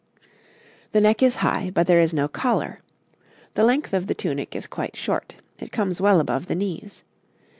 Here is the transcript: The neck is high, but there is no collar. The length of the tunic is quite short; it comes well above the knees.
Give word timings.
The 0.93 0.99
neck 1.01 1.21
is 1.21 1.35
high, 1.45 1.69
but 1.69 1.85
there 1.85 1.99
is 1.99 2.11
no 2.11 2.27
collar. 2.27 2.79
The 3.53 3.63
length 3.63 3.93
of 3.93 4.07
the 4.07 4.15
tunic 4.15 4.55
is 4.55 4.65
quite 4.65 4.95
short; 4.95 5.35
it 5.59 5.71
comes 5.71 6.01
well 6.01 6.19
above 6.19 6.47
the 6.47 6.55
knees. 6.55 7.03